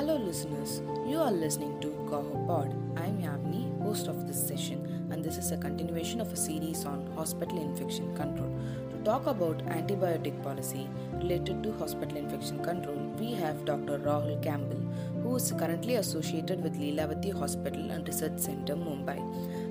Hello, 0.00 0.16
listeners. 0.16 0.80
You 1.06 1.18
are 1.18 1.30
listening 1.30 1.78
to 1.82 1.88
Coho 2.08 2.42
Pod. 2.46 2.68
I'm 2.96 3.18
Yavni, 3.22 3.64
host 3.82 4.06
of 4.06 4.26
this 4.26 4.42
session, 4.48 5.08
and 5.12 5.22
this 5.22 5.36
is 5.36 5.52
a 5.52 5.58
continuation 5.58 6.22
of 6.22 6.32
a 6.32 6.36
series 6.36 6.86
on 6.86 7.06
hospital 7.14 7.60
infection 7.60 8.16
control. 8.16 8.48
To 8.92 9.04
talk 9.04 9.26
about 9.26 9.58
antibiotic 9.66 10.42
policy 10.42 10.88
related 11.16 11.62
to 11.64 11.72
hospital 11.72 12.16
infection 12.16 12.64
control, 12.64 12.96
we 13.18 13.32
have 13.32 13.66
Dr. 13.66 13.98
Rahul 13.98 14.42
Kamble, 14.42 14.80
who 15.22 15.36
is 15.36 15.52
currently 15.52 15.96
associated 15.96 16.62
with 16.62 16.80
Lilavati 16.80 17.38
Hospital 17.38 17.90
and 17.90 18.08
Research 18.08 18.38
Center, 18.38 18.76
Mumbai, 18.76 19.18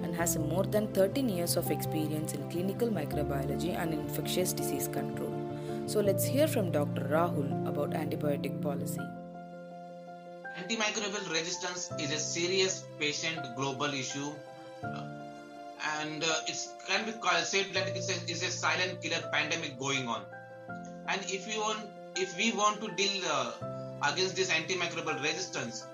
and 0.04 0.16
has 0.16 0.38
more 0.38 0.64
than 0.64 0.90
13 0.90 1.28
years 1.28 1.58
of 1.58 1.72
experience 1.72 2.34
in 2.34 2.48
clinical 2.52 2.90
microbiology 2.90 3.76
and 3.76 3.96
infectious 3.96 4.54
disease 4.54 4.88
control. 4.90 5.34
So 5.88 6.02
let's 6.02 6.24
hear 6.24 6.48
from 6.48 6.70
Dr. 6.70 7.08
Rahul 7.10 7.68
about 7.68 7.94
antibiotic 8.02 8.62
policy. 8.62 9.02
Antimicrobial 10.60 11.32
resistance 11.32 11.90
is 12.00 12.12
a 12.12 12.20
serious 12.20 12.84
patient 13.00 13.40
global 13.56 13.94
issue, 13.94 14.32
uh, 14.84 15.04
and 16.02 16.22
uh, 16.22 16.42
it 16.48 16.58
can 16.86 17.06
be 17.06 17.14
said 17.44 17.68
that 17.74 17.88
it's 17.96 18.10
a, 18.10 18.18
it's 18.30 18.44
a 18.44 18.52
silent 18.52 19.02
killer 19.02 19.22
pandemic 19.32 19.80
going 19.80 20.10
on. 20.10 20.22
And 21.08 21.22
if 21.28 21.48
we 21.48 21.58
want, 21.58 21.80
if 22.18 22.36
we 22.38 22.52
want 22.52 22.82
to 22.82 22.92
deal 22.96 23.24
uh, 23.32 23.54
against 24.12 24.36
this 24.36 24.52
antimicrobial 24.52 25.24
resistance, 25.24 25.86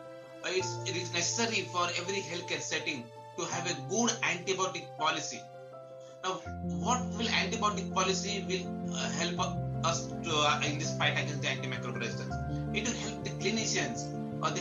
it's, 0.46 0.78
it 0.90 0.95
is 0.95 1.14
necessary 1.14 1.62
for 1.72 1.88
every 2.00 2.22
healthcare 2.22 2.62
setting 2.62 3.04
to 3.38 3.45
have 3.45 3.70
a 3.70 3.76
good 3.90 4.09
antibiotic 4.23 4.86
policy. 4.98 5.42
Now, 6.23 6.42
what 6.86 7.02
will 7.18 7.28
antibiotic 7.28 7.94
policy 7.94 8.44
will 8.50 8.95
uh, 8.95 9.09
help 9.12 9.40
us 9.86 10.08
to, 10.08 10.32
uh, 10.32 10.62
in 10.66 10.80
this 10.80 10.98
fight 10.98 11.14
against 11.14 11.44
the 11.44 11.50
antimicrobial 11.50 11.95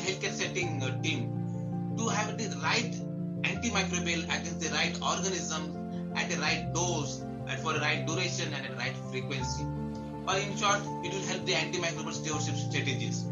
healthcare 0.04 0.32
setting 0.32 0.82
uh, 0.82 0.90
team 1.02 1.94
to 1.98 2.08
have 2.08 2.36
the 2.38 2.48
right 2.62 2.94
antimicrobial 3.42 4.24
against 4.24 4.60
the 4.60 4.70
right 4.70 4.98
organism 5.02 6.12
at 6.16 6.30
the 6.30 6.36
right 6.38 6.72
dose 6.74 7.20
and 7.48 7.60
for 7.60 7.72
the 7.72 7.80
right 7.80 8.06
duration 8.06 8.52
and 8.52 8.64
at 8.66 8.70
the 8.70 8.76
right 8.76 8.96
frequency. 9.10 9.64
Or 10.26 10.36
in 10.36 10.56
short, 10.56 10.80
it 11.04 11.12
will 11.12 11.26
help 11.30 11.44
the 11.44 11.52
antimicrobial 11.52 12.12
stewardship 12.12 12.56
strategies. 12.56 13.24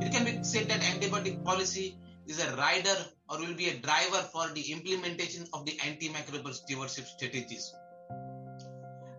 It 0.00 0.12
can 0.12 0.24
be 0.24 0.42
said 0.42 0.68
that 0.68 0.80
antibiotic 0.80 1.44
policy 1.44 1.96
is 2.26 2.44
a 2.44 2.56
rider 2.56 2.96
or 3.30 3.38
will 3.38 3.54
be 3.54 3.68
a 3.68 3.76
driver 3.78 4.22
for 4.32 4.48
the 4.54 4.72
implementation 4.72 5.46
of 5.52 5.64
the 5.64 5.72
antimicrobial 5.72 6.52
stewardship 6.52 7.06
strategies. 7.06 7.72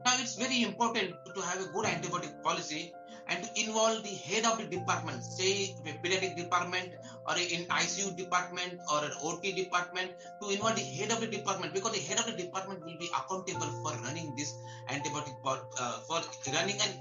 Now, 0.05 0.13
it's 0.19 0.35
very 0.35 0.61
important 0.61 1.15
to 1.33 1.41
have 1.41 1.61
a 1.61 1.67
good 1.73 1.85
antibiotic 1.85 2.43
policy 2.43 2.93
and 3.27 3.43
to 3.43 3.49
involve 3.59 4.03
the 4.03 4.13
head 4.13 4.45
of 4.45 4.57
the 4.57 4.65
department, 4.65 5.23
say 5.23 5.75
a 5.85 5.93
pediatric 6.05 6.35
department 6.35 6.93
or 7.27 7.35
in 7.37 7.65
ICU 7.65 8.15
department 8.15 8.79
or 8.91 9.03
an 9.03 9.11
OT 9.21 9.51
department, 9.51 10.11
to 10.41 10.49
involve 10.49 10.75
the 10.75 10.81
head 10.81 11.11
of 11.11 11.21
the 11.21 11.27
department 11.27 11.73
because 11.73 11.93
the 11.93 11.99
head 11.99 12.19
of 12.19 12.25
the 12.25 12.37
department 12.43 12.81
will 12.85 12.97
be 12.97 13.09
accountable 13.17 13.71
for 13.81 13.93
running 14.03 14.33
this 14.35 14.53
antibiotic 14.89 15.33
uh, 15.45 15.99
for 16.07 16.21
running 16.53 16.77
and 16.81 16.93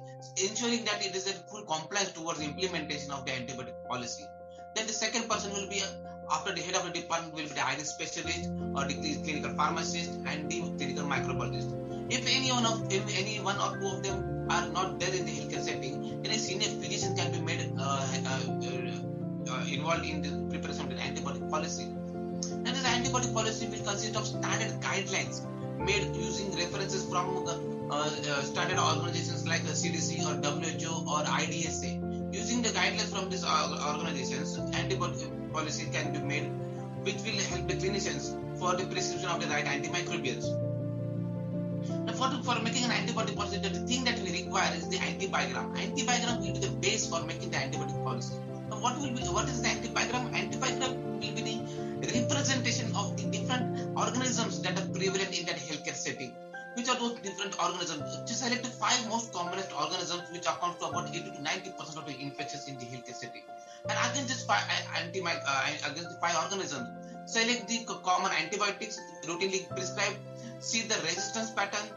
ensuring 0.43 0.85
that 0.85 1.05
it 1.05 1.15
is 1.15 1.27
a 1.27 1.35
full 1.51 1.63
compliance 1.63 2.13
towards 2.13 2.41
implementation 2.41 3.11
of 3.11 3.25
the 3.27 3.33
antibiotic 3.33 3.75
policy. 3.89 4.25
Then 4.75 4.87
the 4.87 4.93
second 4.93 5.29
person 5.29 5.53
will 5.53 5.69
be 5.69 5.83
after 6.31 6.53
the 6.53 6.63
head 6.63 6.75
of 6.75 6.85
the 6.85 7.01
department 7.01 7.35
will 7.35 7.43
be 7.43 7.55
the 7.55 7.67
ID 7.67 7.81
specialist 7.85 8.49
or 8.75 8.85
the 8.87 8.95
clinical 8.95 9.55
pharmacist 9.55 10.11
and 10.27 10.51
the 10.51 10.61
clinical 10.79 11.05
microbiologist. 11.05 11.71
If 12.11 12.27
any 12.27 12.51
one 12.51 12.67
of 12.67 12.93
if 12.93 13.03
any 13.19 13.41
one 13.41 13.59
or 13.59 13.79
two 13.79 13.87
of 13.89 14.03
them 14.03 14.34
are 14.51 14.69
not 14.69 14.99
there 15.01 15.15
in 15.15 15.25
the 15.25 15.33
healthcare 15.33 15.63
setting, 15.63 16.23
then 16.23 16.33
a 16.33 16.39
senior 16.39 16.69
physician 16.69 17.17
can 17.17 17.33
be 17.33 17.41
made 17.41 17.73
uh, 17.79 18.07
uh, 18.27 18.41
uh, 19.51 19.65
involved 19.71 20.05
in 20.05 20.23
the 20.23 20.51
preparation 20.51 20.83
of 20.83 20.91
the 20.91 20.97
antibiotic 20.97 21.51
policy. 21.51 21.85
And 21.85 22.67
this 22.67 22.85
antibiotic 22.85 23.33
policy 23.33 23.67
will 23.67 23.85
consist 23.85 24.17
of 24.17 24.27
standard 24.27 24.81
guidelines 24.81 25.47
made 25.79 26.15
using 26.15 26.55
references 26.57 27.09
from 27.09 27.45
the 27.45 28.43
standard 28.43 28.79
organizations 28.79 29.47
like 29.47 29.63
CDC 29.63 30.25
or 30.25 30.35
WHO 30.41 31.11
or 31.11 31.25
IDSA. 31.25 32.35
Using 32.35 32.63
the 32.63 32.71
guidelines 32.71 33.15
from 33.15 33.31
these 33.31 33.45
organizations, 33.45 34.59
antibiotic 34.59 35.53
policy 35.53 35.89
can 35.93 36.13
be 36.13 36.19
made, 36.19 36.51
which 37.03 37.23
will 37.23 37.41
help 37.51 37.69
the 37.69 37.75
clinicians 37.75 38.35
for 38.59 38.77
the 38.77 38.85
prescription 38.87 39.29
of 39.29 39.41
the 39.41 39.47
right 39.49 39.65
antimicrobials. 39.65 40.47
Now, 42.07 42.13
for, 42.13 42.31
for 42.43 42.61
making 42.63 42.85
an 42.85 42.91
antibiotic 42.91 43.37
policy, 43.37 43.59
require 44.65 44.79
is 44.79 44.89
the 44.89 44.99
antibiogram. 44.99 45.77
Antibiogram 45.77 46.41
will 46.41 46.53
be 46.53 46.59
the 46.59 46.73
base 46.81 47.09
for 47.09 47.23
making 47.25 47.51
the 47.51 47.57
antibiotic 47.57 48.03
policy. 48.05 48.35
Now, 48.71 48.81
what 48.81 48.99
will 48.99 49.13
be 49.13 49.23
what 49.29 49.49
is 49.49 49.63
the 49.63 49.69
antibiogram? 49.69 50.33
Antibiogram 50.33 50.97
will 50.97 51.21
be 51.21 51.31
the 51.31 52.21
representation 52.21 52.95
of 52.97 53.17
the 53.17 53.25
different 53.31 53.97
organisms 53.97 54.63
that 54.63 54.79
are 54.79 54.87
prevalent 54.89 55.39
in 55.39 55.47
that 55.47 55.57
healthcare 55.57 55.95
setting. 55.95 56.35
Which 56.77 56.89
are 56.89 56.99
those 56.99 57.21
different 57.21 57.55
organisms? 57.63 58.03
To 58.27 58.35
select 58.35 58.65
the 58.65 58.71
five 58.71 59.09
most 59.09 59.33
commonest 59.33 59.73
organisms, 59.73 60.23
which 60.33 60.43
account 60.43 60.81
for 60.81 60.91
about 60.91 61.09
80 61.09 61.31
to 61.31 61.43
90 61.43 61.71
percent 61.79 61.99
of 61.99 62.07
the 62.07 62.21
infections 62.21 62.67
in 62.67 62.77
the 62.79 62.85
healthcare 62.85 63.15
setting. 63.15 63.43
And 63.89 63.99
against 64.11 64.29
this 64.29 64.45
five 64.45 64.65
anti 64.97 65.21
uh, 65.21 65.67
against 65.87 66.11
the 66.11 66.19
five 66.21 66.37
organisms, 66.43 66.89
select 67.27 67.69
the 67.69 67.85
common 68.03 68.33
antibiotics 68.33 68.99
routinely 69.25 69.69
prescribed 69.71 70.19
see 70.65 70.81
the 70.89 70.95
resistance 71.05 71.51
pattern, 71.51 71.87
uh, 71.93 71.94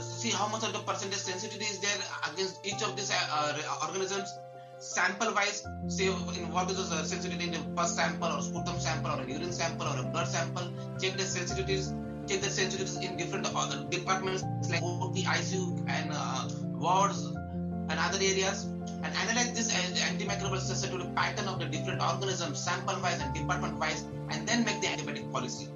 see 0.00 0.30
how 0.30 0.48
much 0.48 0.64
of 0.64 0.72
the 0.72 0.80
percentage 0.80 1.18
sensitivity 1.18 1.64
is 1.64 1.78
there 1.80 2.00
against 2.32 2.64
each 2.66 2.82
of 2.82 2.96
these 2.96 3.10
uh, 3.10 3.86
organisms. 3.86 4.38
Sample 4.78 5.34
wise, 5.34 5.62
say 5.88 6.06
in 6.06 6.50
what 6.52 6.70
is 6.70 6.88
the 6.88 7.04
sensitivity 7.04 7.44
in 7.44 7.52
the 7.52 7.58
pus 7.76 7.94
sample 7.94 8.28
or 8.28 8.40
sputum 8.40 8.80
sample 8.80 9.10
or 9.10 9.22
a 9.22 9.26
urine 9.26 9.52
sample 9.52 9.86
or 9.86 9.98
a 9.98 10.02
blood 10.02 10.26
sample. 10.26 10.72
Check 11.00 11.16
the 11.18 11.24
sensitivities. 11.24 11.92
Check 12.26 12.40
the 12.40 12.48
sensitivities 12.48 13.02
in 13.02 13.16
different 13.16 13.46
uh, 13.54 13.82
departments 13.90 14.42
like 14.70 14.82
OT, 14.82 15.22
ICU, 15.22 15.86
and 15.88 16.80
wards 16.80 17.26
and 17.26 17.98
other 17.98 18.18
areas. 18.18 18.64
And 19.02 19.14
analyze 19.16 19.52
this 19.52 19.72
antimicrobial 19.74 20.60
sensitivity 20.60 21.10
pattern 21.14 21.48
of 21.48 21.58
the 21.58 21.66
different 21.66 22.02
organisms, 22.02 22.62
sample 22.62 23.00
wise 23.02 23.20
and 23.20 23.34
department 23.34 23.78
wise, 23.78 24.04
and 24.30 24.48
then 24.48 24.64
make 24.64 24.80
the 24.80 24.86
antibiotic 24.86 25.30
policy 25.32 25.68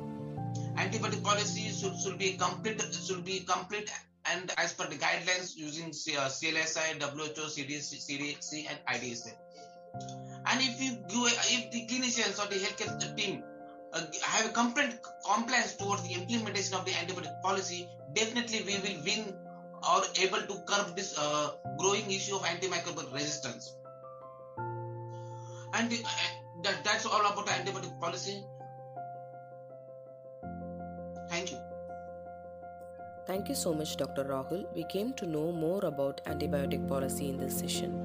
antibiotic 0.85 1.23
policy 1.23 1.71
should, 1.71 1.99
should 1.99 2.19
be 2.19 2.37
complete 2.37 2.81
should 2.93 3.25
be 3.25 3.41
complete 3.41 3.91
and 4.33 4.53
as 4.57 4.73
per 4.73 4.87
the 4.87 4.97
guidelines 4.97 5.57
using 5.57 5.91
CLSI, 5.91 7.01
WHO, 7.03 7.45
CDC, 7.55 7.91
CDC 8.07 8.67
and 8.69 8.79
IDSA. 8.89 9.33
And 10.47 10.61
if 10.61 10.81
you 10.83 10.93
do, 11.09 11.27
if 11.27 11.71
the 11.71 11.87
clinicians 11.87 12.43
or 12.43 12.49
the 12.49 12.57
healthcare 12.57 13.17
team 13.17 13.43
uh, 13.93 14.01
have 14.23 14.47
a 14.47 14.53
complete 14.53 14.99
compliance 15.25 15.75
towards 15.77 16.03
the 16.09 16.15
implementation 16.15 16.75
of 16.75 16.85
the 16.85 16.93
antibiotic 16.93 17.43
policy, 17.43 17.89
definitely 18.15 18.63
we 18.67 18.77
will 18.79 19.05
win 19.05 19.35
or 19.93 20.03
able 20.21 20.41
to 20.41 20.63
curb 20.67 20.97
this 20.97 21.17
uh, 21.19 21.51
growing 21.79 22.11
issue 22.11 22.37
of 22.37 22.43
antimicrobial 22.43 23.13
resistance. 23.13 23.77
And 25.75 25.93
uh, 25.93 25.97
that, 26.63 26.83
that's 26.83 27.07
all 27.07 27.21
about 27.21 27.47
antibiotic 27.47 28.01
policy. 28.01 28.43
Thank 33.27 33.49
you 33.49 33.55
so 33.55 33.73
much, 33.75 33.97
Dr. 33.97 34.25
Rahul. 34.25 34.67
We 34.75 34.85
came 34.85 35.13
to 35.15 35.27
know 35.27 35.51
more 35.51 35.85
about 35.85 36.21
antibiotic 36.27 36.87
policy 36.87 37.29
in 37.31 37.39
this 37.39 37.59
session. 37.59 38.04